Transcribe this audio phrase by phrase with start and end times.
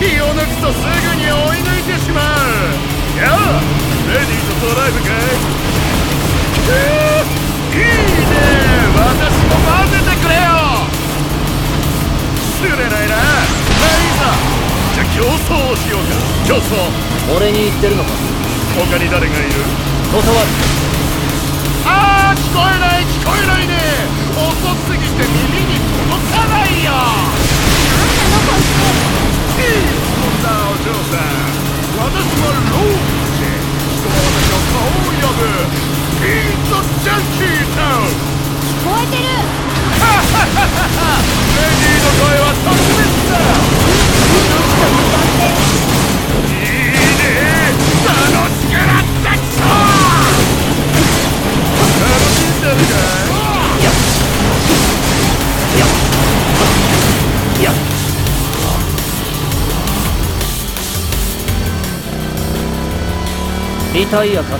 [0.00, 2.99] 気を抜くとすぐに追い抜いてしまう。
[15.70, 16.10] 競争をしようか。
[16.48, 16.74] 競争
[17.36, 18.10] 俺に言ってるのか。
[18.74, 19.54] 他に誰がいる？
[20.10, 20.38] 断る
[21.86, 23.78] あー聞こえない聞こえないね。
[24.34, 24.50] 遅
[24.90, 25.22] すぎて
[63.92, 64.56] リタイアか？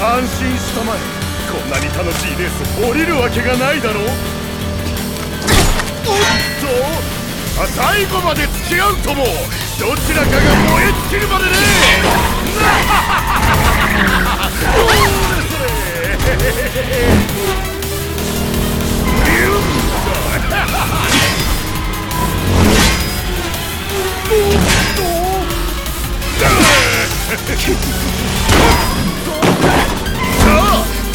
[0.00, 0.98] 安心したまえ。
[1.50, 4.04] こんなに楽しいレース降りるわけがないだろう。
[4.04, 4.12] おっ
[6.60, 9.24] と最後まで付き合うとも。
[9.24, 11.50] どちらかが燃え尽きるまでね。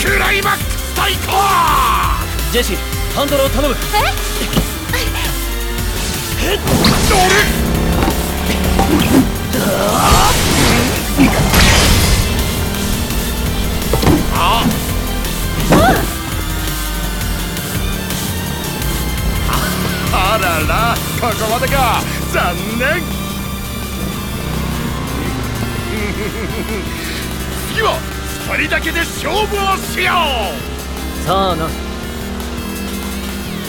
[0.03, 1.31] クライマックス最高
[2.51, 2.77] ジェシー
[3.15, 3.75] ハンドルを頼む。
[6.43, 6.59] えっ
[14.33, 14.63] あ
[20.13, 22.01] あららここまでか。
[22.31, 23.20] 残念。
[27.73, 27.97] 次は
[28.49, 30.15] 2人だけで勝負をしよう。
[31.25, 31.67] さあな。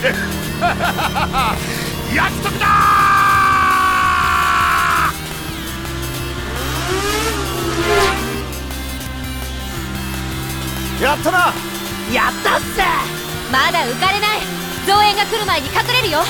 [2.15, 2.67] 約束だ
[11.01, 11.53] やったな！
[12.13, 12.79] やったっす！
[13.51, 14.41] まだ浮かれない。
[14.87, 16.23] 増援が来る前に隠れるよ